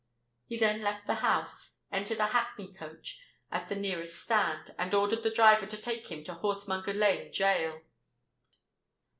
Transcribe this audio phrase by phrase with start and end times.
[0.47, 3.19] He then left the house, entered a hackney coach
[3.51, 7.81] at the nearest stand, and ordered the driver to take him to Horsemonger Lane Gaol.